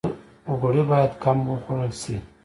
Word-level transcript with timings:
غوړي 0.59 0.83
باید 0.91 1.11
کم 1.23 1.37
وخوړل 1.49 1.91
شي 2.01 2.15